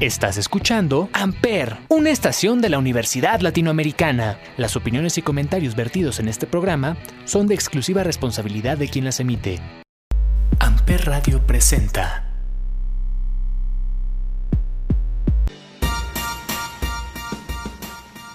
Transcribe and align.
Estás 0.00 0.38
escuchando 0.38 1.10
Amper, 1.12 1.76
una 1.88 2.08
estación 2.08 2.62
de 2.62 2.70
la 2.70 2.78
Universidad 2.78 3.40
Latinoamericana. 3.40 4.38
Las 4.56 4.74
opiniones 4.74 5.18
y 5.18 5.22
comentarios 5.22 5.76
vertidos 5.76 6.20
en 6.20 6.28
este 6.28 6.46
programa 6.46 6.96
son 7.26 7.46
de 7.46 7.54
exclusiva 7.54 8.02
responsabilidad 8.02 8.78
de 8.78 8.88
quien 8.88 9.04
las 9.04 9.20
emite. 9.20 9.60
Amper 10.58 11.04
Radio 11.04 11.46
presenta. 11.46 12.24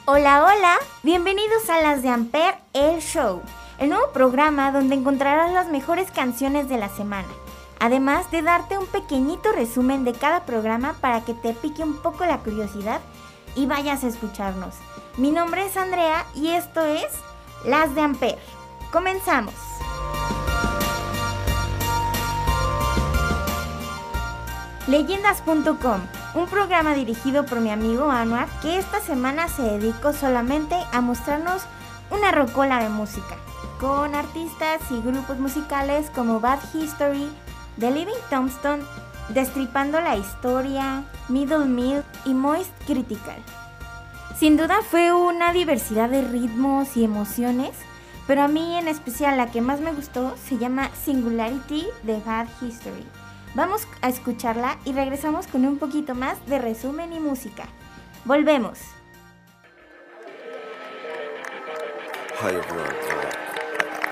Hola, 0.06 0.44
hola, 0.44 0.76
bienvenidos 1.02 1.68
a 1.72 1.82
las 1.82 2.04
de 2.04 2.10
Amper, 2.10 2.54
el 2.74 3.02
show, 3.02 3.42
el 3.80 3.90
nuevo 3.90 4.12
programa 4.14 4.72
donde 4.72 4.94
encontrarás 4.94 5.52
las 5.52 5.70
mejores 5.70 6.12
canciones 6.12 6.70
de 6.70 6.78
la 6.78 6.90
semana 6.90 7.28
además 7.80 8.30
de 8.32 8.42
darte 8.42 8.78
un 8.78 8.88
pequeñito 8.88 9.52
resumen 9.52 10.04
de 10.04 10.14
cada 10.14 10.46
programa 10.46 10.96
para 11.02 11.22
que 11.22 11.34
te 11.34 11.54
pique 11.54 11.84
un 11.84 11.98
poco 11.98 12.26
la 12.26 12.40
curiosidad 12.40 13.02
y 13.56 13.66
vayas 13.66 14.04
a 14.04 14.08
escucharnos. 14.08 14.76
Mi 15.18 15.32
nombre 15.32 15.66
es 15.66 15.78
Andrea 15.78 16.26
y 16.36 16.50
esto 16.50 16.82
es 16.86 17.08
Las 17.66 17.96
de 17.96 18.02
Amper. 18.02 18.38
Comenzamos. 18.92 19.54
Leyendas.com, 24.88 26.02
un 26.36 26.48
programa 26.48 26.94
dirigido 26.94 27.46
por 27.46 27.60
mi 27.60 27.72
amigo 27.72 28.12
Anuar 28.12 28.48
que 28.62 28.78
esta 28.78 29.02
semana 29.02 29.48
se 29.48 29.64
dedicó 29.64 30.14
solamente 30.14 30.76
a 30.92 31.02
mostrarnos 31.02 31.64
una 32.12 32.32
rocola 32.32 32.80
de 32.84 32.90
música, 32.90 33.36
con 33.80 34.14
artistas 34.14 34.82
y 34.92 35.02
grupos 35.02 35.40
musicales 35.40 36.12
como 36.14 36.40
Bad 36.40 36.60
History, 36.74 37.28
The 37.80 37.92
Living 37.92 38.14
Tombstone, 38.30 38.84
destripando 39.30 40.00
la 40.00 40.16
historia, 40.16 41.04
Middle 41.28 41.66
Milk 41.66 42.06
y 42.26 42.34
Moist 42.34 42.72
Critical. 42.86 43.36
Sin 44.38 44.58
duda 44.58 44.80
fue 44.90 45.12
una 45.14 45.52
diversidad 45.54 46.10
de 46.10 46.22
ritmos 46.22 46.96
y 46.96 47.04
emociones, 47.04 47.72
pero 48.28 48.44
a 48.44 48.48
mí 48.48 48.78
en 48.78 48.88
especial 48.88 49.38
la 49.38 49.52
que 49.52 49.62
más 49.62 49.82
me 49.82 49.94
gustó 49.94 50.36
se 50.38 50.58
llama 50.58 50.90
Singularity 51.04 51.88
de 52.04 52.20
Bad 52.20 52.48
History. 52.62 53.06
Vamos 53.56 53.88
a 54.02 54.10
escucharla 54.10 54.78
y 54.86 54.94
regresamos 54.94 55.48
con 55.48 55.66
un 55.66 55.78
poquito 55.78 56.16
más 56.16 56.46
de 56.48 56.60
resumen 56.60 57.14
y 57.14 57.20
música. 57.20 57.66
Volvemos. 58.26 58.80
Uh, 62.42 62.48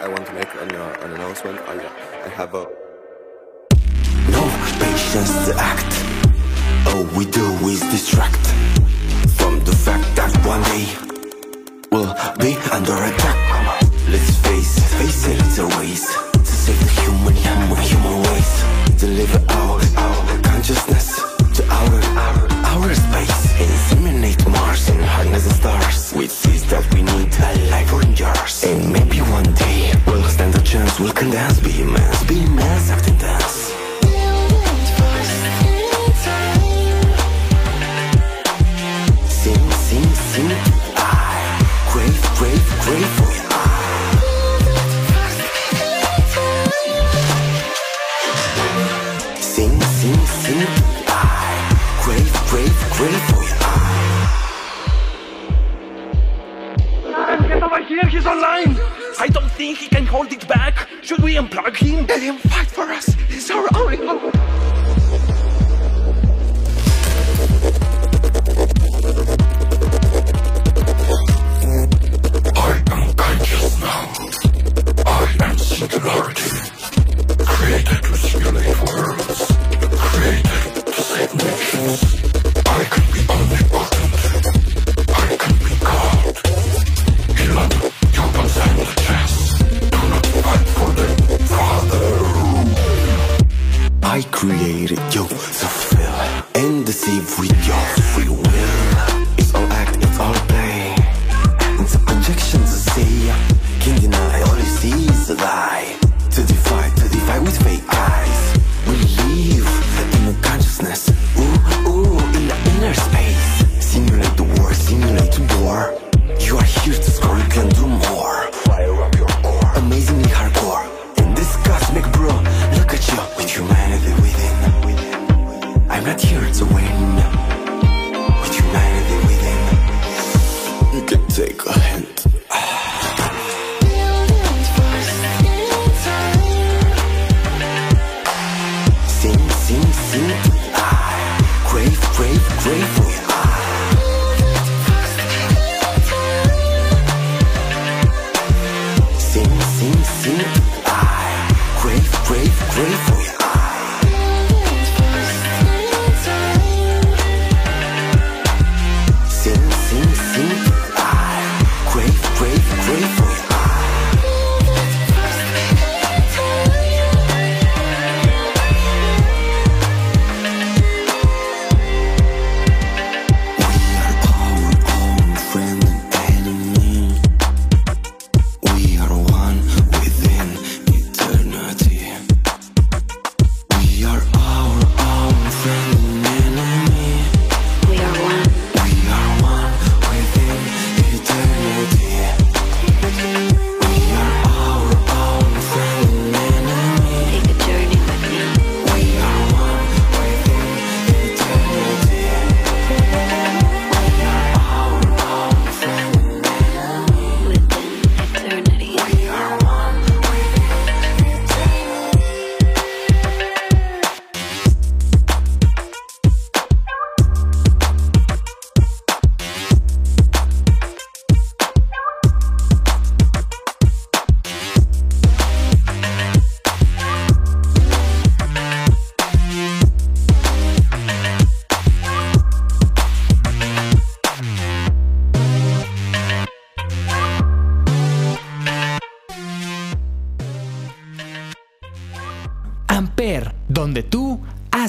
I 0.01 0.07
want 0.07 0.25
to 0.25 0.33
make 0.33 0.49
an, 0.61 0.75
uh, 0.75 1.05
an 1.05 1.13
announcement. 1.13 1.59
I 1.67 2.29
have 2.29 2.53
a 2.55 2.82
just 5.13 5.45
to 5.45 5.53
act. 5.59 5.93
All 6.87 7.03
we 7.15 7.25
do 7.25 7.45
is 7.69 7.81
distract 7.93 8.47
From 9.37 9.59
the 9.63 9.75
fact 9.85 10.09
that 10.17 10.33
one 10.43 10.63
day 10.73 10.89
We'll 11.91 12.13
be 12.41 12.57
under 12.73 12.97
attack. 12.97 13.37
Let's 14.09 14.33
face 14.41 14.77
it, 14.77 14.89
face 14.97 15.27
it, 15.27 15.37
it's 15.39 15.57
a 15.59 15.67
race 15.77 16.09
To 16.33 16.53
save 16.63 16.79
the 16.81 16.91
human, 17.01 17.35
human, 17.45 17.77
human 17.77 18.17
race. 18.33 18.55
Deliver 18.97 19.39
our, 19.53 19.79
our 20.01 20.41
consciousness 20.41 21.21
To 21.57 21.61
outer, 21.69 22.03
outer, 22.17 22.47
outer 22.73 22.95
space. 22.95 23.41
Inseminate 23.61 24.43
Mars 24.49 24.89
and 24.89 25.01
harness 25.01 25.45
the 25.45 25.53
stars. 25.53 26.13
With 26.15 26.31
seeds 26.31 26.65
that 26.71 26.85
we 26.91 27.03
need, 27.03 27.29
a 27.37 27.69
life 27.69 27.93
in 28.01 28.15
jars 28.15 28.63
And 28.63 28.91
maybe 28.91 29.19
one 29.21 29.53
day 29.53 29.93
We'll 30.07 30.23
stand 30.23 30.55
a 30.55 30.61
chance, 30.61 30.99
we'll 30.99 31.13
condense 31.13 31.59
Be 31.59 31.81
immense, 31.81 32.23
be 32.23 32.41
immense, 32.43 32.89
acting 32.89 33.17
dance 33.17 33.72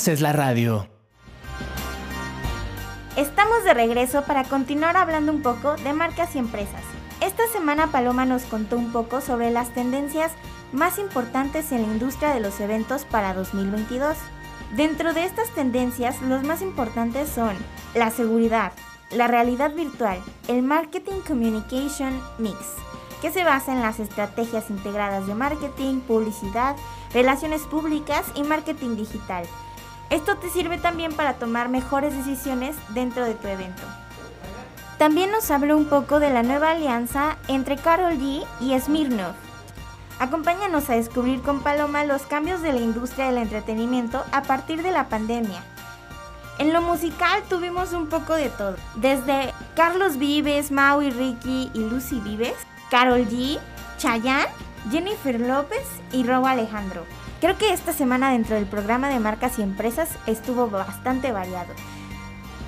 haces 0.04 0.20
la 0.20 0.34
radio. 0.34 0.86
Estamos 3.16 3.64
de 3.64 3.72
regreso 3.72 4.22
para 4.26 4.44
continuar 4.44 4.98
hablando 4.98 5.32
un 5.32 5.40
poco 5.40 5.76
de 5.76 5.94
marcas 5.94 6.34
y 6.34 6.38
empresas. 6.40 6.82
Esta 7.22 7.46
semana 7.46 7.86
Paloma 7.86 8.26
nos 8.26 8.42
contó 8.42 8.76
un 8.76 8.92
poco 8.92 9.22
sobre 9.22 9.50
las 9.50 9.72
tendencias 9.72 10.32
más 10.72 10.98
importantes 10.98 11.72
en 11.72 11.80
la 11.80 11.88
industria 11.88 12.34
de 12.34 12.40
los 12.40 12.60
eventos 12.60 13.06
para 13.06 13.32
2022. 13.32 14.18
Dentro 14.76 15.14
de 15.14 15.24
estas 15.24 15.48
tendencias, 15.54 16.20
los 16.20 16.42
más 16.42 16.60
importantes 16.60 17.30
son 17.30 17.56
la 17.94 18.10
seguridad, 18.10 18.74
la 19.10 19.26
realidad 19.26 19.74
virtual, 19.74 20.18
el 20.48 20.62
marketing 20.62 21.20
communication 21.26 22.20
mix, 22.36 22.58
que 23.22 23.30
se 23.30 23.42
basa 23.42 23.72
en 23.72 23.80
las 23.80 24.00
estrategias 24.00 24.68
integradas 24.68 25.26
de 25.26 25.34
marketing, 25.34 26.00
publicidad, 26.00 26.76
relaciones 27.14 27.62
públicas 27.62 28.26
y 28.34 28.42
marketing 28.42 28.96
digital. 28.96 29.46
Esto 30.10 30.36
te 30.36 30.50
sirve 30.50 30.78
también 30.78 31.12
para 31.12 31.34
tomar 31.34 31.68
mejores 31.68 32.14
decisiones 32.16 32.76
dentro 32.90 33.24
de 33.24 33.34
tu 33.34 33.48
evento. 33.48 33.82
También 34.98 35.32
nos 35.32 35.50
habló 35.50 35.76
un 35.76 35.86
poco 35.86 36.20
de 36.20 36.30
la 36.30 36.42
nueva 36.42 36.70
alianza 36.70 37.36
entre 37.48 37.76
Carol 37.76 38.14
G 38.14 38.44
y 38.60 38.78
Smirnov. 38.78 39.34
Acompáñanos 40.20 40.88
a 40.88 40.94
descubrir 40.94 41.42
con 41.42 41.60
Paloma 41.60 42.04
los 42.04 42.22
cambios 42.22 42.62
de 42.62 42.72
la 42.72 42.80
industria 42.80 43.26
del 43.26 43.38
entretenimiento 43.38 44.24
a 44.30 44.42
partir 44.42 44.82
de 44.82 44.92
la 44.92 45.08
pandemia. 45.08 45.62
En 46.58 46.72
lo 46.72 46.80
musical 46.80 47.42
tuvimos 47.48 47.92
un 47.92 48.08
poco 48.08 48.34
de 48.34 48.48
todo, 48.50 48.76
desde 48.94 49.52
Carlos 49.74 50.18
Vives, 50.18 50.70
Maui 50.70 51.10
Ricky 51.10 51.72
y 51.74 51.78
Lucy 51.80 52.20
Vives, 52.20 52.54
Carol 52.90 53.26
G, 53.26 53.58
Chayanne, 53.98 54.46
Jennifer 54.92 55.40
López 55.40 55.84
y 56.12 56.22
Robo 56.22 56.46
Alejandro. 56.46 57.04
Creo 57.44 57.58
que 57.58 57.74
esta 57.74 57.92
semana 57.92 58.32
dentro 58.32 58.54
del 58.54 58.64
programa 58.64 59.10
de 59.10 59.20
marcas 59.20 59.58
y 59.58 59.62
empresas 59.62 60.08
estuvo 60.26 60.70
bastante 60.70 61.30
variado. 61.30 61.74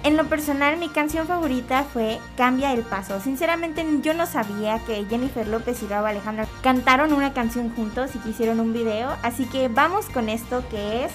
En 0.03 0.19
lo 0.19 0.27
personal, 0.27 0.77
mi 0.77 0.91
canción 0.91 1.27
favorita 1.27 1.85
fue 1.85 2.19
Cambia 2.37 2.75
el 2.75 2.83
Paso. 2.83 3.19
Sinceramente, 3.19 3.87
yo 4.03 4.13
no 4.13 4.27
sabía 4.27 4.79
que 4.81 5.07
Jennifer 5.07 5.49
López 5.49 5.83
y 5.83 5.87
Robo 5.87 6.05
Alejandro 6.05 6.45
cantaron 6.63 7.15
una 7.15 7.33
canción 7.33 7.75
juntos 7.75 8.15
y 8.15 8.19
que 8.19 8.29
hicieron 8.29 8.61
un 8.61 8.75
video. 8.75 9.17
Así 9.23 9.47
que 9.47 9.69
vamos 9.69 10.11
con 10.11 10.29
esto 10.29 10.63
que 10.69 11.07
es 11.07 11.13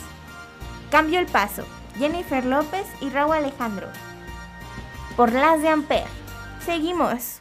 Cambio 0.90 1.20
el 1.20 1.28
Paso. 1.28 1.64
Jennifer 2.00 2.44
López 2.44 2.88
y 3.00 3.10
Raúl 3.12 3.36
Alejandro. 3.36 3.90
Por 5.16 5.34
las 5.34 5.62
de 5.62 5.70
Ampere. 5.70 6.08
Seguimos. 6.66 7.41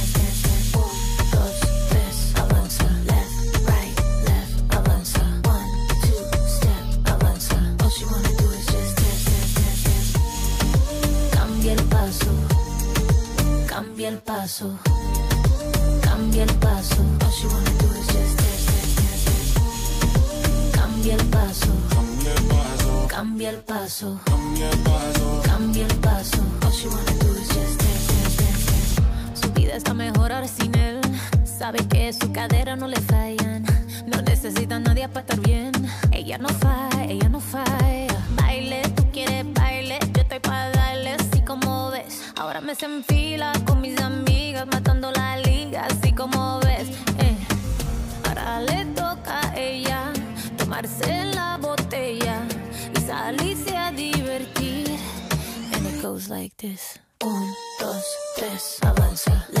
Cambia 11.71 11.83
el 11.83 11.89
paso, 11.89 12.27
cambia 13.65 14.09
el 14.09 14.17
paso, 14.17 14.77
cambia 16.01 16.43
el 16.43 16.53
paso. 16.55 17.01
All 17.23 17.31
she 17.31 17.47
wanna 17.47 17.71
do 17.79 17.85
is 17.93 18.07
just 18.07 18.37
dance, 18.41 18.65
dance, 18.65 18.95
dance, 18.97 19.25
dance. 19.25 20.71
Cambia 20.73 21.13
el 21.15 21.25
paso, 21.27 21.67
cambia 21.87 22.33
el 22.33 22.43
paso, 22.43 23.07
cambia 23.07 23.49
el 25.85 25.95
paso. 26.01 26.41
All 26.65 26.71
she 26.73 26.87
wanna 26.89 27.13
do 27.21 27.31
is 27.39 27.47
just 27.47 27.79
dance, 27.79 28.07
dance, 28.07 28.37
dance. 28.37 29.41
Su 29.41 29.53
vida 29.53 29.75
está 29.77 29.93
mejor 29.93 30.33
ahora 30.33 30.49
sin 30.49 30.75
él. 30.75 30.99
Sabe 31.45 31.87
que 31.87 32.11
su 32.11 32.33
cadera 32.33 32.75
no 32.75 32.87
le 32.87 32.99
fallan. 32.99 33.65
No 34.07 34.21
necesita 34.23 34.75
a 34.75 34.79
nadie 34.79 35.07
para 35.07 35.21
estar 35.21 35.39
bien. 35.39 35.71
Ella 36.11 36.37
no 36.37 36.49
falla, 36.49 37.05
ella 37.05 37.29
no 37.29 37.39
falla. 37.39 38.27
Baile, 38.35 38.81
tú 38.93 39.05
quieres 39.13 39.45
baile. 39.45 39.60
Ves. 42.71 42.83
Ahora 42.83 42.95
me 42.97 43.03
se 43.03 43.13
enfila 43.13 43.53
con 43.65 43.81
mis 43.81 43.99
amigas, 43.99 44.67
matando 44.67 45.11
la 45.11 45.37
liga, 45.37 45.85
así 45.85 46.11
como 46.13 46.59
ves. 46.61 46.89
Eh. 47.19 47.37
Ahora 48.27 48.61
le 48.61 48.85
toca 48.93 49.41
a 49.49 49.57
ella 49.57 50.11
tomarse 50.57 51.25
la 51.33 51.57
botella 51.57 52.41
y 52.95 53.01
salirse 53.01 53.77
a 53.77 53.91
divertir. 53.91 54.97
And 55.73 55.87
it 55.87 56.01
goes 56.01 56.29
like 56.29 56.55
this. 56.57 56.99
Un, 57.23 57.53
dos, 57.79 58.03
tres, 58.35 58.77
avanza. 58.81 59.60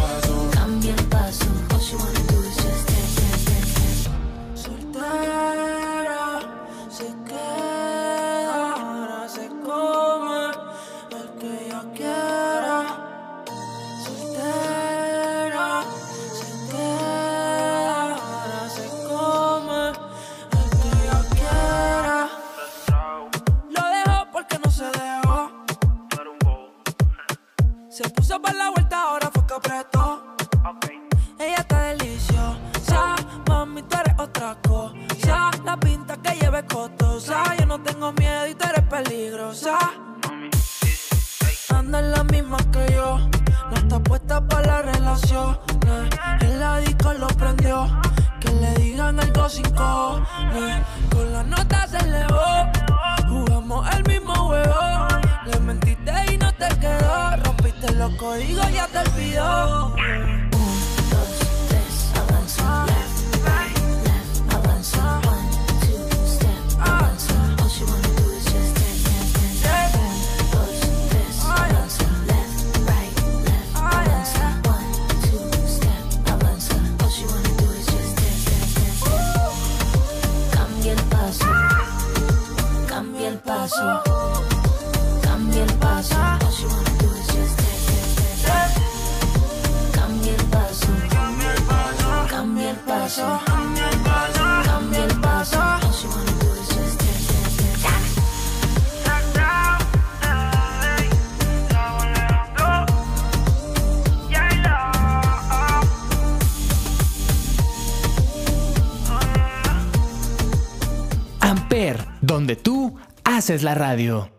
haces 113.51 113.63
la 113.63 113.75
radio. 113.75 114.29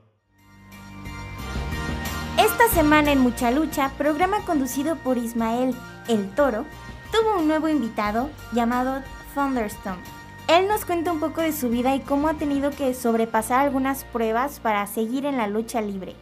Esta 2.38 2.69
semana 2.73 3.12
en 3.12 3.19
Mucha 3.19 3.50
Lucha, 3.50 3.90
programa 3.99 4.38
conducido 4.47 4.97
por 4.97 5.19
Ismael 5.19 5.75
El 6.09 6.31
Toro, 6.31 6.64
tuvo 7.11 7.38
un 7.38 7.47
nuevo 7.47 7.69
invitado 7.69 8.31
llamado 8.52 9.02
Thunderstorm. 9.35 9.99
Él 10.49 10.66
nos 10.66 10.87
cuenta 10.87 11.12
un 11.12 11.21
poco 11.21 11.42
de 11.42 11.52
su 11.52 11.69
vida 11.69 11.95
y 11.95 12.00
cómo 12.00 12.28
ha 12.28 12.35
tenido 12.35 12.71
que 12.71 12.95
sobrepasar 12.95 13.61
algunas 13.61 14.04
pruebas 14.04 14.61
para 14.61 14.87
seguir 14.87 15.26
en 15.26 15.37
la 15.37 15.47
lucha 15.47 15.83
libre. 15.83 16.14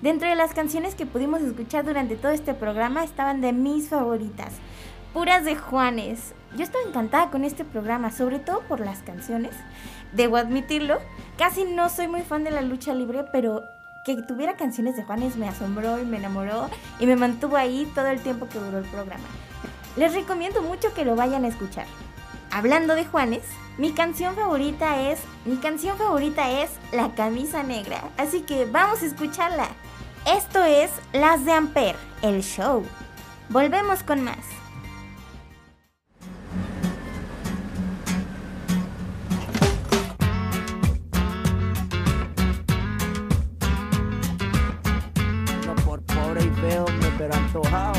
Dentro 0.00 0.26
de 0.26 0.34
las 0.34 0.54
canciones 0.54 0.94
que 0.94 1.04
pudimos 1.04 1.42
escuchar 1.42 1.84
durante 1.84 2.16
todo 2.16 2.32
este 2.32 2.54
programa 2.54 3.04
estaban 3.04 3.42
de 3.42 3.52
mis 3.52 3.90
favoritas, 3.90 4.54
puras 5.12 5.44
de 5.44 5.56
Juanes. 5.56 6.32
Yo 6.56 6.62
estaba 6.62 6.84
encantada 6.88 7.30
con 7.30 7.44
este 7.44 7.64
programa, 7.64 8.10
sobre 8.10 8.38
todo 8.38 8.60
por 8.60 8.80
las 8.80 9.02
canciones. 9.02 9.52
Debo 10.12 10.36
admitirlo, 10.36 11.00
casi 11.38 11.64
no 11.64 11.88
soy 11.88 12.08
muy 12.08 12.22
fan 12.22 12.44
de 12.44 12.50
la 12.50 12.62
lucha 12.62 12.94
libre, 12.94 13.24
pero 13.32 13.64
que 14.04 14.20
tuviera 14.22 14.56
canciones 14.56 14.96
de 14.96 15.02
Juanes 15.02 15.36
me 15.36 15.48
asombró 15.48 15.98
y 15.98 16.04
me 16.04 16.18
enamoró 16.18 16.68
y 17.00 17.06
me 17.06 17.16
mantuvo 17.16 17.56
ahí 17.56 17.90
todo 17.94 18.06
el 18.08 18.20
tiempo 18.20 18.48
que 18.48 18.58
duró 18.58 18.78
el 18.78 18.84
programa. 18.84 19.24
Les 19.96 20.12
recomiendo 20.12 20.60
mucho 20.62 20.92
que 20.92 21.04
lo 21.04 21.16
vayan 21.16 21.44
a 21.44 21.48
escuchar. 21.48 21.86
Hablando 22.50 22.94
de 22.94 23.04
Juanes, 23.04 23.44
mi 23.78 23.92
canción 23.92 24.36
favorita 24.36 25.10
es 25.10 25.18
mi 25.44 25.56
canción 25.56 25.96
favorita 25.98 26.62
es 26.62 26.70
La 26.92 27.14
camisa 27.14 27.62
negra, 27.62 28.02
así 28.16 28.42
que 28.42 28.66
vamos 28.66 29.02
a 29.02 29.06
escucharla. 29.06 29.68
Esto 30.26 30.62
es 30.62 30.90
Las 31.12 31.44
de 31.44 31.52
Amper, 31.52 31.96
el 32.22 32.42
show. 32.42 32.84
Volvemos 33.48 34.02
con 34.02 34.22
más. 34.22 34.63
Antojado. 47.54 47.94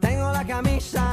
Tengo 0.00 0.32
la 0.32 0.44
camisa 0.44 1.07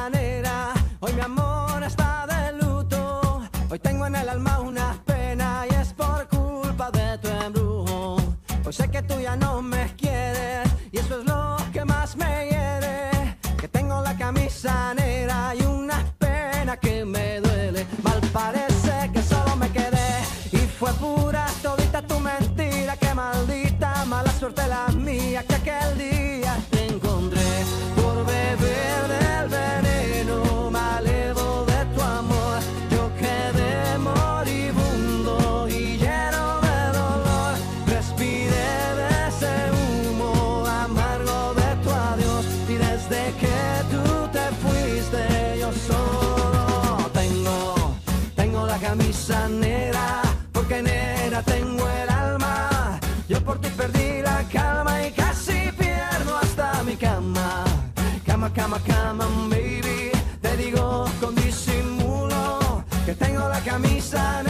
Cama, 58.76 58.84
cama, 58.88 59.26
baby. 59.50 60.12
Te 60.42 60.58
digo 60.58 61.06
con 61.22 61.34
disimulo 61.36 62.84
que 63.06 63.16
tengo 63.16 63.48
la 63.48 63.62
camisa 63.62 64.45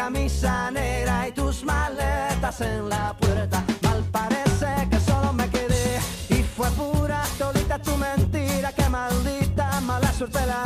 camisa 0.00 0.70
negra 0.70 1.28
y 1.28 1.32
tus 1.32 1.62
maletas 1.62 2.62
en 2.62 2.88
la 2.88 3.14
puerta, 3.20 3.62
mal 3.82 4.02
parece 4.10 4.88
que 4.90 4.98
solo 4.98 5.30
me 5.34 5.46
quedé. 5.50 5.98
Y 6.30 6.42
fue 6.42 6.70
pura 6.70 7.22
todita 7.38 7.78
tu 7.78 7.94
mentira, 7.98 8.72
que 8.72 8.88
maldita 8.88 9.78
mala 9.82 10.10
suerte 10.14 10.40
la 10.46 10.64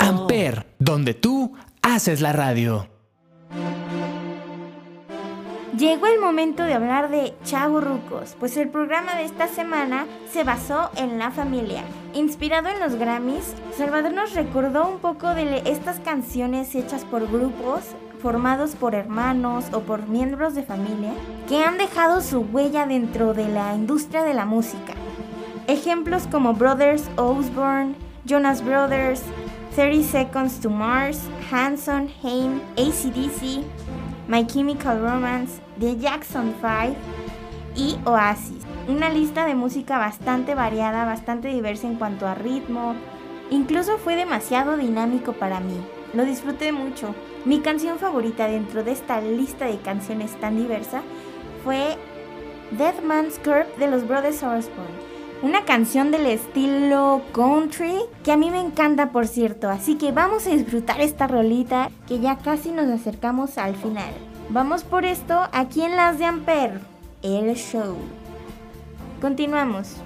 Amper, 0.00 0.66
donde 0.78 1.14
tú 1.14 1.54
haces 1.82 2.20
la 2.20 2.32
radio. 2.32 2.88
Llegó 5.76 6.06
el 6.06 6.20
momento 6.20 6.62
de 6.62 6.74
hablar 6.74 7.10
de 7.10 7.34
Rucos, 7.52 8.36
pues 8.38 8.56
el 8.56 8.68
programa 8.68 9.16
de 9.16 9.24
esta 9.24 9.48
semana 9.48 10.06
se 10.32 10.44
basó 10.44 10.90
en 10.96 11.18
la 11.18 11.32
familia. 11.32 11.82
Inspirado 12.14 12.68
en 12.68 12.78
los 12.78 12.94
Grammys, 12.94 13.54
Salvador 13.76 14.12
nos 14.12 14.34
recordó 14.34 14.88
un 14.88 14.98
poco 15.00 15.34
de 15.34 15.62
estas 15.64 15.98
canciones 15.98 16.74
hechas 16.76 17.04
por 17.04 17.28
grupos 17.28 17.82
formados 18.24 18.74
por 18.74 18.94
hermanos 18.94 19.66
o 19.74 19.80
por 19.80 20.08
miembros 20.08 20.54
de 20.54 20.62
familia 20.62 21.12
que 21.46 21.62
han 21.62 21.76
dejado 21.76 22.22
su 22.22 22.40
huella 22.40 22.86
dentro 22.86 23.34
de 23.34 23.48
la 23.48 23.74
industria 23.74 24.22
de 24.22 24.32
la 24.32 24.46
música. 24.46 24.94
Ejemplos 25.66 26.26
como 26.30 26.54
Brothers 26.54 27.04
Osborne, 27.16 27.94
Jonas 28.24 28.64
Brothers, 28.64 29.20
30 29.74 30.04
Seconds 30.04 30.60
to 30.60 30.70
Mars, 30.70 31.28
Hanson, 31.50 32.08
Haim, 32.22 32.60
ACDC, 32.76 33.64
My 34.28 34.44
Chemical 34.46 35.00
Romance, 35.00 35.60
The 35.80 35.96
Jackson 35.96 36.54
5 36.60 36.94
y 37.74 37.98
Oasis. 38.04 38.62
Una 38.86 39.08
lista 39.08 39.46
de 39.46 39.56
música 39.56 39.98
bastante 39.98 40.54
variada, 40.54 41.04
bastante 41.04 41.48
diversa 41.48 41.88
en 41.88 41.96
cuanto 41.96 42.28
a 42.28 42.36
ritmo. 42.36 42.94
Incluso 43.50 43.98
fue 43.98 44.14
demasiado 44.14 44.76
dinámico 44.76 45.32
para 45.32 45.58
mí. 45.58 45.76
Lo 46.12 46.24
disfruté 46.24 46.70
mucho. 46.70 47.12
Mi 47.44 47.58
canción 47.58 47.98
favorita 47.98 48.46
dentro 48.46 48.84
de 48.84 48.92
esta 48.92 49.20
lista 49.20 49.66
de 49.66 49.78
canciones 49.78 50.38
tan 50.38 50.56
diversa 50.56 51.02
fue 51.64 51.96
Dead 52.70 53.02
Man's 53.02 53.40
Curve 53.40 53.66
de 53.78 53.88
los 53.88 54.06
Brothers 54.06 54.44
Osborne. 54.44 55.03
Una 55.44 55.66
canción 55.66 56.10
del 56.10 56.24
estilo 56.24 57.20
country 57.32 57.98
que 58.24 58.32
a 58.32 58.36
mí 58.38 58.50
me 58.50 58.60
encanta 58.60 59.10
por 59.10 59.26
cierto. 59.26 59.68
Así 59.68 59.96
que 59.96 60.10
vamos 60.10 60.46
a 60.46 60.50
disfrutar 60.50 61.02
esta 61.02 61.26
rolita 61.26 61.90
que 62.08 62.18
ya 62.18 62.38
casi 62.38 62.70
nos 62.70 62.88
acercamos 62.88 63.58
al 63.58 63.76
final. 63.76 64.14
Vamos 64.48 64.84
por 64.84 65.04
esto 65.04 65.38
aquí 65.52 65.82
en 65.82 65.96
Las 65.96 66.18
de 66.18 66.24
Amper, 66.24 66.80
el 67.20 67.54
show. 67.56 67.94
Continuamos. 69.20 69.96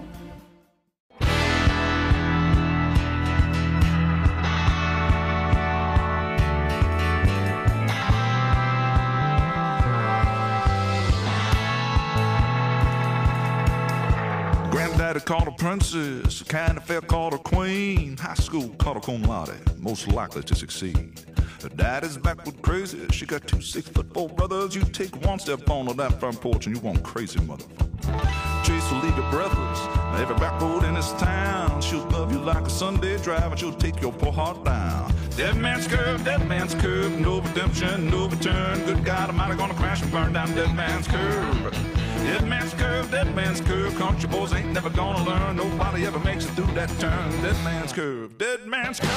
Called 15.29 15.45
her 15.45 15.51
princess, 15.51 16.43
kind 16.45 16.79
of 16.79 16.85
fair 16.85 17.03
called 17.03 17.35
her 17.35 17.39
queen, 17.39 18.17
high 18.17 18.33
school 18.33 18.71
called 18.79 18.97
her 18.97 19.01
cum 19.03 19.23
laude, 19.25 19.79
most 19.79 20.09
likely 20.09 20.43
to 20.43 20.55
succeed. 20.55 21.21
Her 21.63 21.69
daddy's 21.69 22.17
backward 22.17 22.63
crazy, 22.63 23.07
she 23.11 23.27
got 23.27 23.47
two 23.47 23.61
six 23.61 23.87
foot 23.91 24.11
four 24.15 24.31
brothers. 24.31 24.75
You 24.75 24.81
take 24.85 25.15
one 25.27 25.39
step 25.39 25.69
on 25.69 25.95
that 25.99 26.19
front 26.19 26.41
porch 26.41 26.65
and 26.65 26.75
you 26.75 26.81
want 26.81 27.03
crazy 27.03 27.41
motherfucker. 27.41 28.65
Chase 28.65 28.91
will 28.91 29.01
leave 29.01 29.19
you 29.19 29.31
breathless. 29.31 29.81
Every 30.19 30.35
back 30.37 30.59
road 30.63 30.85
in 30.85 30.95
this 30.95 31.13
town, 31.13 31.83
she'll 31.83 32.09
love 32.09 32.33
you 32.33 32.39
like 32.39 32.65
a 32.65 32.71
Sunday 32.71 33.19
drive 33.19 33.51
and 33.51 33.61
she'll 33.61 33.75
take 33.75 34.01
your 34.01 34.15
poor 34.15 34.33
heart 34.33 34.65
down. 34.65 35.13
Dead 35.37 35.57
man's 35.57 35.87
curve, 35.87 36.25
dead 36.25 36.49
man's 36.49 36.75
curve, 36.75 37.13
no 37.21 37.43
redemption, 37.43 38.09
no 38.09 38.29
return. 38.31 38.83
Good 38.87 39.05
God, 39.05 39.29
I'm 39.29 39.59
gonna 39.59 39.75
crash 39.75 40.01
and 40.01 40.11
burn 40.11 40.33
down 40.33 40.55
dead 40.55 40.75
man's 40.75 41.07
curve. 41.07 42.08
Dead 42.25 42.47
man's 42.49 42.75
curve, 42.75 43.11
dead 43.11 43.35
man's 43.35 43.61
curve. 43.61 43.95
Country 43.97 44.29
boys 44.29 44.53
ain't 44.53 44.73
never 44.73 44.91
gonna 44.91 45.25
learn. 45.25 45.57
Nobody 45.57 46.07
ever 46.07 46.19
makes 46.21 46.45
it 46.45 46.51
through 46.51 46.73
that 46.75 46.89
turn. 46.99 47.31
Dead 47.43 47.57
man's 47.65 47.93
curve, 47.93 48.37
dead 48.39 48.67
man's 48.67 49.01
curve. 49.01 49.11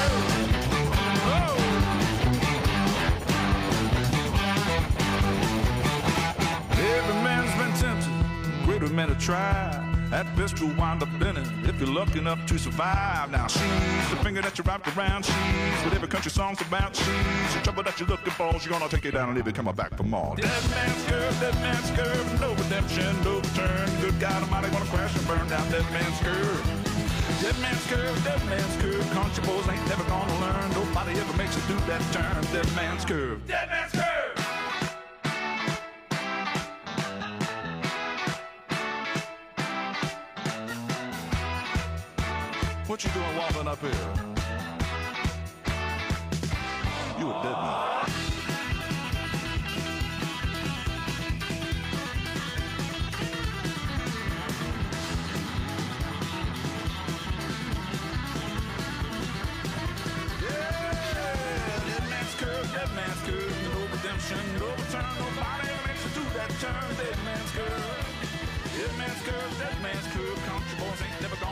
Oh. 1.24 1.56
Every 6.70 7.14
man's 7.22 7.52
been 7.58 7.72
tempted, 7.80 8.92
men 8.92 9.08
have 9.08 9.18
tried. 9.18 9.91
At 10.12 10.28
best, 10.36 10.60
you'll 10.60 10.74
wind 10.76 11.02
up 11.02 11.08
in 11.22 11.38
it 11.38 11.48
if 11.64 11.80
you're 11.80 11.88
lucky 11.88 12.18
enough 12.18 12.44
to 12.44 12.58
survive. 12.58 13.30
Now, 13.30 13.46
she's 13.46 14.10
the 14.10 14.16
finger 14.22 14.42
that 14.42 14.58
you 14.58 14.64
wrapped 14.64 14.94
around. 14.94 15.24
She's 15.24 15.84
what 15.84 15.94
every 15.94 16.08
country 16.08 16.30
song's 16.30 16.60
about. 16.60 16.94
She's 16.94 17.54
the 17.54 17.60
trouble 17.62 17.82
that 17.84 17.98
you're 17.98 18.08
looking 18.10 18.32
for. 18.32 18.52
She's 18.60 18.66
gonna 18.66 18.90
take 18.90 19.04
you 19.04 19.10
down 19.10 19.28
and 19.28 19.36
leave 19.38 19.46
you 19.46 19.54
coming 19.54 19.74
back 19.74 19.96
for 19.96 20.02
more. 20.02 20.36
Dead 20.36 20.70
man's 20.70 21.04
curve, 21.06 21.40
dead 21.40 21.54
man's 21.64 21.90
curve, 21.92 22.40
no 22.42 22.50
redemption, 22.52 23.24
no 23.24 23.36
return. 23.40 23.88
Good 24.02 24.20
God 24.20 24.42
Almighty, 24.42 24.68
gonna 24.68 24.84
crash 24.84 25.16
and 25.16 25.26
burn 25.26 25.48
down 25.48 25.70
dead 25.70 25.90
man's 25.90 26.18
curve. 26.20 26.60
Dead 27.40 27.58
man's 27.60 27.86
curve, 27.86 28.22
dead 28.22 28.44
man's 28.44 28.76
curve. 28.82 29.10
Country 29.12 29.44
boys 29.46 29.66
ain't 29.66 29.88
never 29.88 30.04
gonna 30.04 30.40
learn. 30.40 30.70
Nobody 30.72 31.12
ever 31.18 31.36
makes 31.38 31.56
it 31.56 31.62
through 31.62 31.80
that 31.88 32.02
turn. 32.12 32.44
Dead 32.52 32.68
man's 32.76 33.06
curve. 33.06 33.46
Dead 33.46 33.66
man's 33.70 33.92
curve. 33.92 34.41
What 42.92 43.02
you 43.04 43.10
doing 43.12 43.36
walking 43.38 43.66
up 43.66 43.80
here? 43.80 43.90
You 47.18 47.24
a 47.24 47.42
dead 47.42 47.56
man. 47.56 48.02
Redemption, 63.92 64.38
no 64.58 64.68
return, 64.68 65.06
nobody 65.16 65.68
makes 65.86 66.04
it 66.04 66.12
through 66.12 66.30
that 66.36 66.50
turn. 66.60 66.74
Dead 66.98 67.18
man's 67.24 67.50
curve. 67.52 67.84
Dead 68.76 68.92
man's 68.98 69.22
curve, 69.22 69.58
dead 69.58 69.76
man's 69.82 70.06
curve. 70.12 70.38
Country 70.44 70.76
boys 70.78 71.02
ain't 71.02 71.20
never 71.22 71.36
gonna 71.36 71.51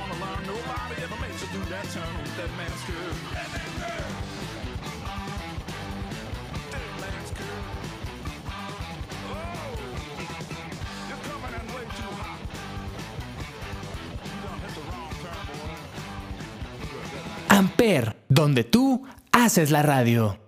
Amper, 17.49 18.17
donde 18.29 18.65
tú 18.65 19.05
haces 19.33 19.71
la 19.71 19.83
radio. 19.83 20.39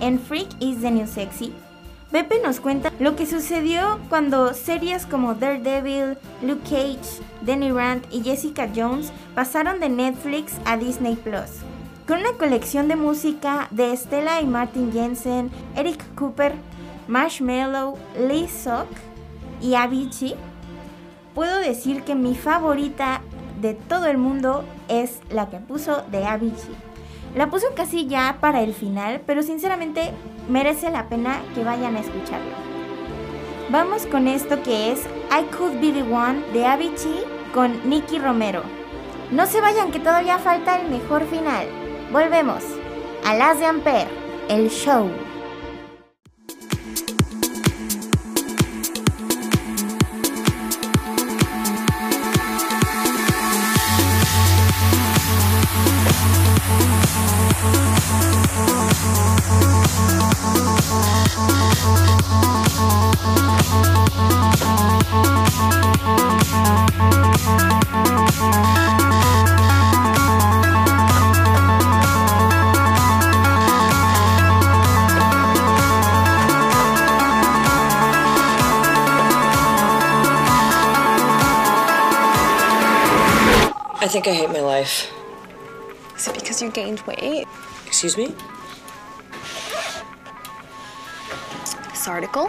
En 0.00 0.18
Freak 0.18 0.48
is 0.60 0.80
the 0.80 0.90
New 0.90 1.06
Sexy 1.06 1.52
Pepe 2.12 2.40
nos 2.44 2.60
cuenta 2.60 2.92
lo 3.00 3.16
que 3.16 3.24
sucedió 3.24 3.98
cuando 4.10 4.52
series 4.52 5.06
como 5.06 5.34
Daredevil, 5.34 6.18
Luke 6.42 6.60
Cage, 6.64 7.22
Danny 7.40 7.72
Rand 7.72 8.04
y 8.10 8.22
Jessica 8.22 8.68
Jones 8.76 9.10
pasaron 9.34 9.80
de 9.80 9.88
Netflix 9.88 10.52
a 10.66 10.76
Disney 10.76 11.16
Plus. 11.16 11.62
Con 12.06 12.18
una 12.20 12.32
colección 12.32 12.86
de 12.88 12.96
música 12.96 13.66
de 13.70 13.96
Stella 13.96 14.42
y 14.42 14.46
Martin 14.46 14.92
Jensen, 14.92 15.50
Eric 15.74 16.04
Cooper, 16.14 16.52
Marshmallow, 17.08 17.96
Lee 18.18 18.46
Sock 18.46 18.88
y 19.62 19.74
Avicii, 19.74 20.34
puedo 21.34 21.60
decir 21.60 22.02
que 22.02 22.14
mi 22.14 22.34
favorita 22.34 23.22
de 23.62 23.72
todo 23.72 24.04
el 24.04 24.18
mundo 24.18 24.64
es 24.88 25.20
la 25.30 25.48
que 25.48 25.60
puso 25.60 26.02
de 26.10 26.26
Avicii. 26.26 26.91
La 27.34 27.48
puso 27.48 27.68
casi 27.74 28.06
ya 28.06 28.36
para 28.40 28.60
el 28.60 28.74
final, 28.74 29.22
pero 29.26 29.42
sinceramente 29.42 30.12
merece 30.48 30.90
la 30.90 31.08
pena 31.08 31.40
que 31.54 31.64
vayan 31.64 31.96
a 31.96 32.00
escucharlo. 32.00 32.52
Vamos 33.70 34.06
con 34.06 34.28
esto 34.28 34.62
que 34.62 34.92
es 34.92 35.00
I 35.30 35.44
Could 35.56 35.80
Be 35.80 35.92
the 35.92 36.02
One 36.02 36.42
de 36.52 36.66
Avicii 36.66 37.24
con 37.54 37.88
Nicky 37.88 38.18
Romero. 38.18 38.62
No 39.30 39.46
se 39.46 39.62
vayan 39.62 39.90
que 39.90 39.98
todavía 39.98 40.38
falta 40.38 40.78
el 40.78 40.90
mejor 40.90 41.24
final. 41.24 41.66
Volvemos 42.12 42.62
a 43.24 43.34
Las 43.34 43.58
de 43.58 43.64
Ampere, 43.64 44.10
el 44.50 44.68
show. 44.68 45.08
Think 84.12 84.28
I 84.28 84.34
hate 84.34 84.50
my 84.50 84.60
life. 84.60 85.11
Is 86.22 86.28
it 86.28 86.34
because 86.34 86.62
you 86.62 86.70
gained 86.70 87.00
weight? 87.00 87.48
Excuse 87.84 88.16
me? 88.16 88.32
this 91.90 92.06
article. 92.06 92.48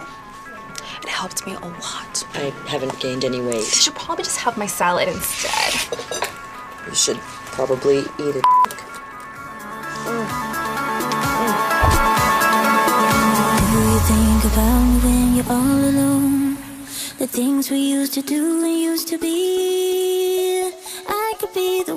It 1.01 1.09
helped 1.09 1.47
me 1.47 1.55
a 1.55 1.59
lot. 1.59 2.23
I 2.35 2.53
haven't 2.67 2.99
gained 2.99 3.25
any 3.25 3.41
weight. 3.41 3.55
You 3.55 3.81
should 3.83 3.95
probably 3.95 4.25
just 4.25 4.37
have 4.41 4.57
my 4.57 4.67
salad 4.67 5.07
instead. 5.07 5.73
You 6.85 6.93
should 6.93 7.17
probably 7.17 8.01
eat 8.01 8.35
it. 8.35 8.45
Do 13.71 13.79
you 13.89 13.99
think 14.11 14.53
about 14.53 15.03
when 15.03 15.35
you're 15.35 15.51
all 15.51 15.81
alone? 15.89 16.57
The 17.17 17.25
things 17.25 17.71
we 17.71 17.79
used 17.79 18.13
to 18.13 18.21
do 18.21 18.63
and 18.63 18.79
used 18.79 19.07
to 19.07 19.17
be. 19.17 20.02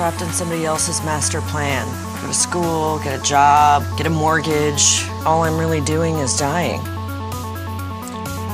trapped 0.00 0.22
in 0.22 0.32
somebody 0.32 0.64
else's 0.64 1.04
master 1.04 1.42
plan. 1.42 1.86
Go 2.22 2.28
to 2.28 2.32
school, 2.32 2.98
get 3.00 3.20
a 3.20 3.22
job, 3.22 3.84
get 3.98 4.06
a 4.06 4.10
mortgage. 4.10 5.04
All 5.26 5.42
I'm 5.42 5.58
really 5.58 5.82
doing 5.82 6.14
is 6.20 6.38
dying. 6.38 6.82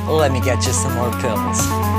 Let 0.09 0.33
me 0.33 0.41
get 0.41 0.67
you 0.67 0.73
some 0.73 0.97
more 0.97 1.13
pills. 1.21 1.96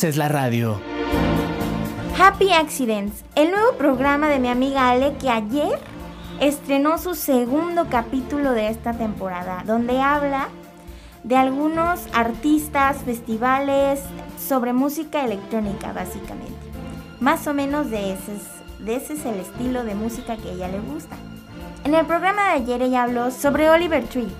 Haces 0.00 0.16
la 0.16 0.28
radio. 0.28 0.80
Happy 2.18 2.50
Accidents, 2.52 3.22
el 3.34 3.50
nuevo 3.50 3.72
programa 3.76 4.28
de 4.30 4.38
mi 4.38 4.48
amiga 4.48 4.88
Ale 4.88 5.12
que 5.20 5.28
ayer 5.28 5.78
estrenó 6.40 6.96
su 6.96 7.14
segundo 7.14 7.86
capítulo 7.90 8.52
de 8.52 8.68
esta 8.70 8.94
temporada, 8.94 9.62
donde 9.66 10.00
habla 10.00 10.48
de 11.22 11.36
algunos 11.36 12.00
artistas, 12.14 13.02
festivales, 13.04 14.00
sobre 14.42 14.72
música 14.72 15.22
electrónica 15.22 15.92
básicamente. 15.92 16.54
Más 17.20 17.46
o 17.46 17.52
menos 17.52 17.90
de 17.90 18.14
ese, 18.14 18.32
es- 18.36 18.82
de 18.86 18.96
ese 18.96 19.12
es 19.12 19.26
el 19.26 19.38
estilo 19.38 19.84
de 19.84 19.94
música 19.96 20.38
que 20.38 20.48
a 20.48 20.52
ella 20.52 20.68
le 20.68 20.80
gusta. 20.80 21.16
En 21.84 21.94
el 21.94 22.06
programa 22.06 22.44
de 22.44 22.50
ayer 22.52 22.80
ella 22.80 23.02
habló 23.02 23.30
sobre 23.30 23.68
Oliver 23.68 24.02
Tree, 24.06 24.32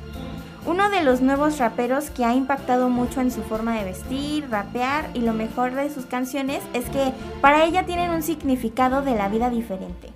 uno 0.67 0.91
de 0.91 1.03
los 1.03 1.23
nuevos 1.23 1.59
raperos 1.59 2.11
que 2.11 2.25
ha 2.25 2.35
impactado 2.35 2.91
mucho 2.91 3.21
en 3.21 3.31
su 3.31 3.43
forma 3.43 3.77
de 3.77 3.85
vestir, 3.85 4.49
rapear 4.51 5.09
y 5.15 5.21
lo 5.21 5.33
mejor 5.33 5.75
de 5.75 5.89
sus 5.91 6.05
canciones 6.05 6.63
es 6.75 6.85
que 6.91 7.13
para 7.41 7.65
ella 7.65 7.87
tienen 7.87 8.11
un 8.11 8.23
significado 8.23 9.03
de 9.03 9.15
la 9.15 9.29
vida 9.29 9.49
diferente. 9.49 10.11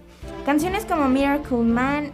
Canciones 0.45 0.85
como 0.85 1.09
Miracle 1.09 1.59
Man, 1.59 2.13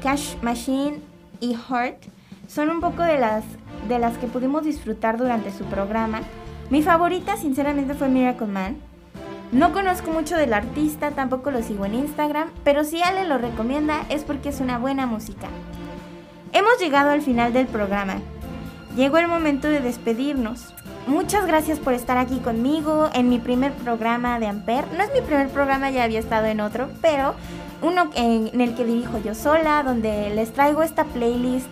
Cash 0.00 0.36
Machine 0.42 1.00
y 1.40 1.54
Heart 1.54 2.04
son 2.46 2.70
un 2.70 2.80
poco 2.80 3.02
de 3.02 3.18
las, 3.18 3.44
de 3.88 3.98
las 3.98 4.16
que 4.18 4.28
pudimos 4.28 4.64
disfrutar 4.64 5.18
durante 5.18 5.50
su 5.50 5.64
programa. 5.64 6.20
Mi 6.70 6.82
favorita 6.82 7.36
sinceramente 7.36 7.94
fue 7.94 8.08
Miracle 8.08 8.46
Man. 8.46 8.76
No 9.50 9.72
conozco 9.72 10.12
mucho 10.12 10.36
del 10.36 10.52
artista, 10.52 11.10
tampoco 11.12 11.50
lo 11.50 11.62
sigo 11.62 11.84
en 11.84 11.94
Instagram, 11.94 12.50
pero 12.62 12.84
si 12.84 13.02
Ale 13.02 13.26
lo 13.26 13.38
recomienda 13.38 14.04
es 14.08 14.22
porque 14.24 14.48
es 14.50 14.60
una 14.60 14.78
buena 14.78 15.06
música. 15.06 15.48
Hemos 16.56 16.78
llegado 16.78 17.10
al 17.10 17.20
final 17.20 17.52
del 17.52 17.66
programa. 17.66 18.14
llegó 18.96 19.18
el 19.18 19.28
momento 19.28 19.68
de 19.68 19.80
despedirnos. 19.80 20.72
Muchas 21.06 21.46
gracias 21.46 21.78
por 21.78 21.92
estar 21.92 22.16
aquí 22.16 22.38
conmigo 22.38 23.10
en 23.12 23.28
mi 23.28 23.38
primer 23.38 23.72
programa 23.74 24.40
de 24.40 24.46
Amper. 24.46 24.86
No 24.96 25.02
es 25.02 25.12
mi 25.12 25.20
primer 25.20 25.50
programa, 25.50 25.90
ya 25.90 26.04
había 26.04 26.18
estado 26.18 26.46
en 26.46 26.62
otro, 26.62 26.88
pero 27.02 27.34
uno 27.82 28.10
en, 28.14 28.58
el 28.58 28.74
que 28.74 28.86
dirijo 28.86 29.18
yo 29.22 29.34
sola, 29.34 29.82
donde 29.82 30.34
les 30.34 30.50
traigo 30.54 30.82
esta 30.82 31.04
playlist. 31.04 31.68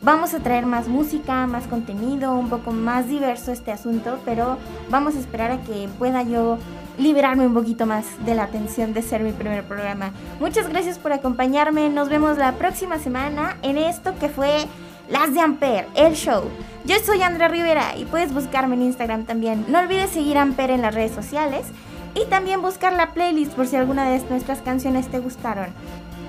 Vamos 0.00 0.34
a 0.34 0.40
traer 0.40 0.66
más 0.66 0.88
música, 0.88 1.46
más 1.46 1.68
contenido, 1.68 2.34
un 2.34 2.48
poco 2.48 2.72
más 2.72 3.06
diverso 3.06 3.52
este 3.52 3.70
asunto, 3.70 4.18
pero 4.24 4.58
vamos 4.90 5.14
a 5.14 5.20
esperar 5.20 5.52
a 5.52 5.60
que 5.60 5.88
pueda 6.00 6.24
yo 6.24 6.58
liberarme 6.98 7.46
un 7.46 7.54
poquito 7.54 7.86
más 7.86 8.04
de 8.24 8.34
la 8.34 8.48
tensión 8.48 8.92
de 8.92 9.02
ser 9.02 9.22
mi 9.22 9.32
primer 9.32 9.64
programa. 9.64 10.12
Muchas 10.40 10.68
gracias 10.68 10.98
por 10.98 11.12
acompañarme, 11.12 11.88
nos 11.88 12.08
vemos 12.08 12.38
la 12.38 12.52
próxima 12.52 12.98
semana 12.98 13.56
en 13.62 13.78
esto 13.78 14.14
que 14.18 14.28
fue 14.28 14.66
Las 15.08 15.32
de 15.34 15.40
Amper, 15.40 15.86
el 15.94 16.14
show. 16.14 16.44
Yo 16.84 16.96
soy 17.04 17.22
Andrea 17.22 17.48
Rivera 17.48 17.96
y 17.96 18.04
puedes 18.04 18.32
buscarme 18.32 18.74
en 18.74 18.82
Instagram 18.82 19.24
también. 19.24 19.64
No 19.68 19.78
olvides 19.78 20.10
seguir 20.10 20.38
Amper 20.38 20.70
en 20.70 20.82
las 20.82 20.94
redes 20.94 21.12
sociales 21.12 21.66
y 22.14 22.26
también 22.26 22.60
buscar 22.60 22.92
la 22.92 23.12
playlist 23.12 23.52
por 23.52 23.66
si 23.66 23.76
alguna 23.76 24.08
de 24.08 24.20
nuestras 24.28 24.60
canciones 24.60 25.08
te 25.08 25.18
gustaron. 25.18 25.68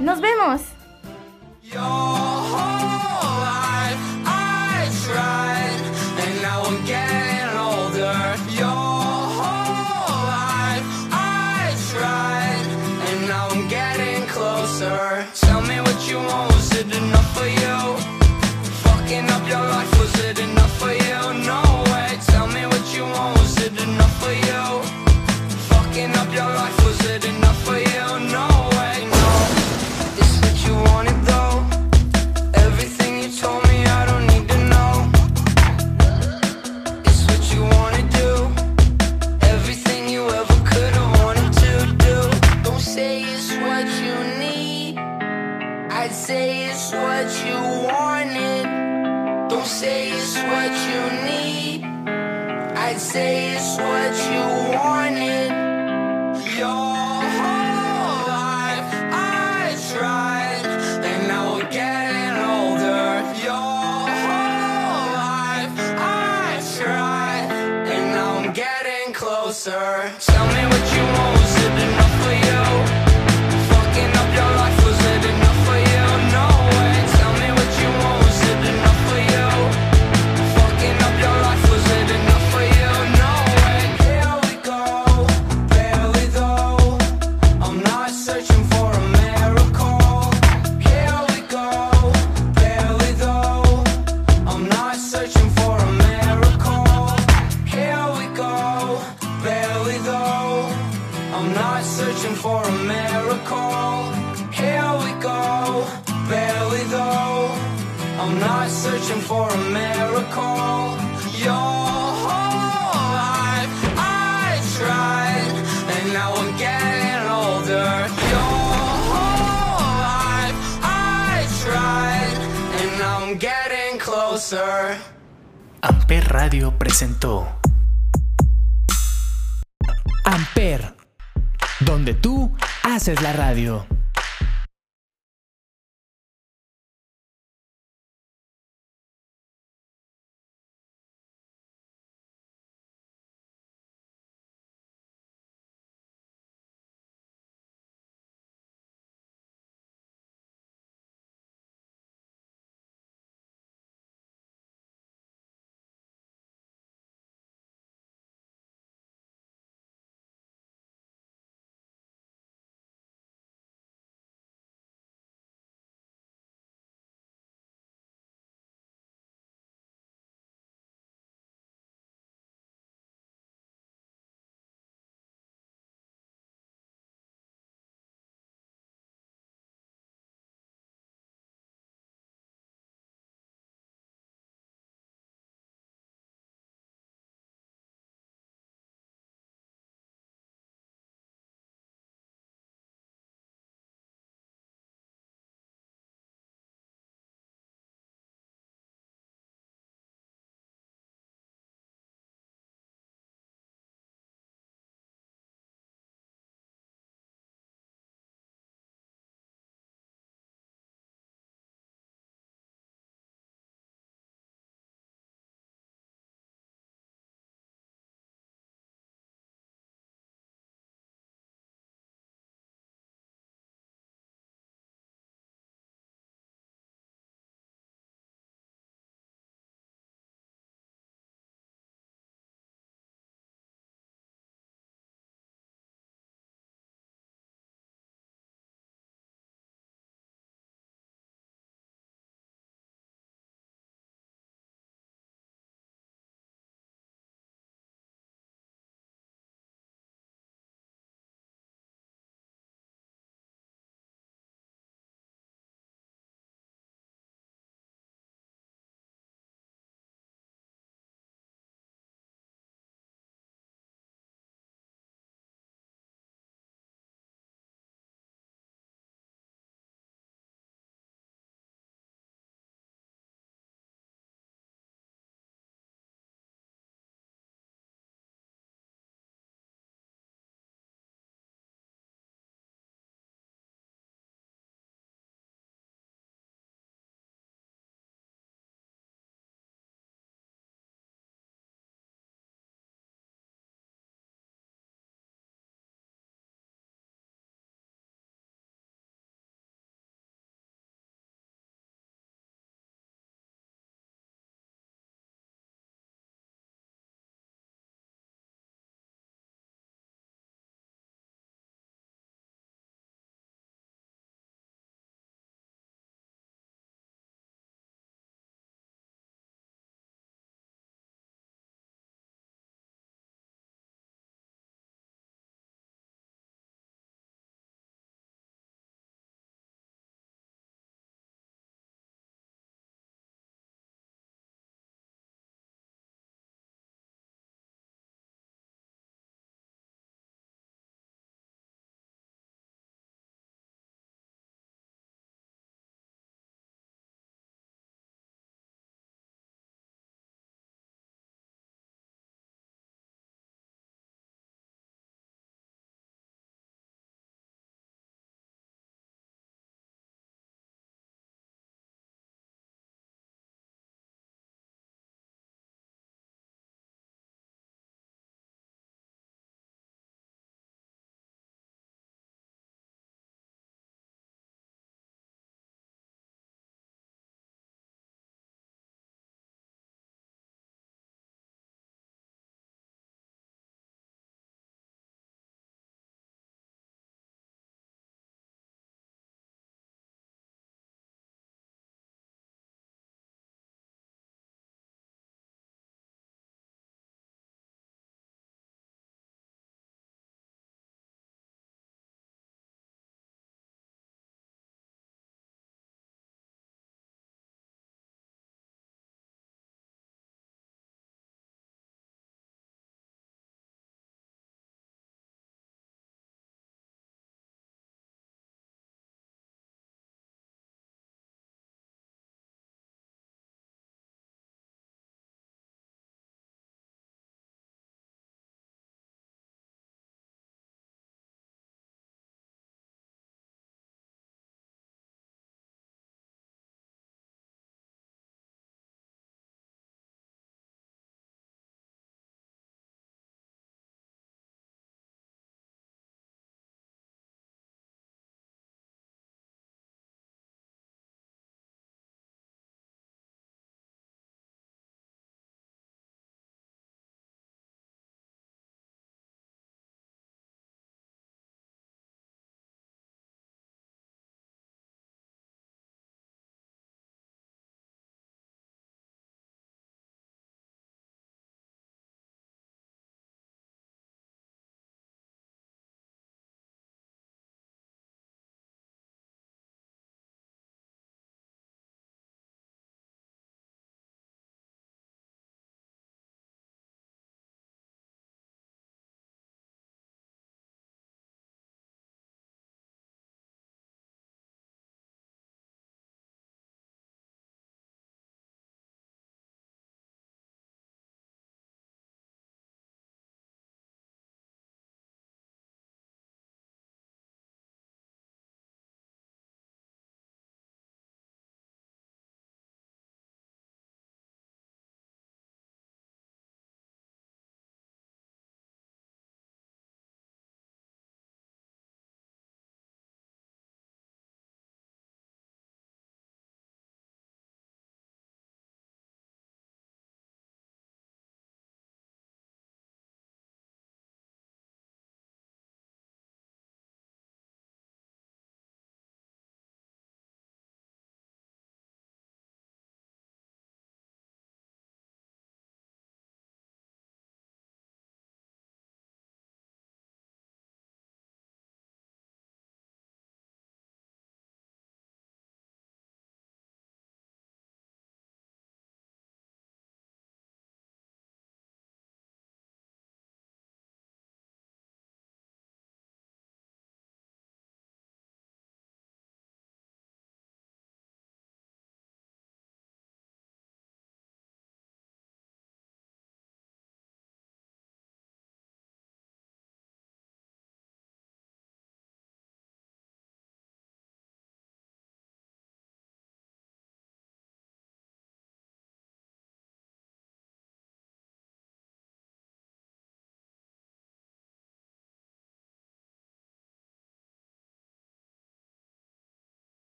¡Nos 0.00 0.20
vemos! 0.20 0.62
right, 12.02 12.66
and 13.08 13.28
now 13.28 13.48
I'm 13.54 13.68
getting 13.68 14.26
closer. 14.26 15.26
Tell 15.46 15.62
me 15.62 15.76
what 15.86 15.98
you 16.08 16.18
want, 16.28 16.52
was 16.52 16.70
it 16.80 16.90
enough 17.00 17.28
for 17.36 17.48
you? 17.62 17.78
Fucking 18.86 19.26
up 19.34 19.44
your 19.48 19.64
life, 19.74 19.92
was 19.98 20.14
it 20.28 20.38
enough 20.38 20.74
for 20.80 20.92
you? 20.92 21.46
No. 21.46 21.71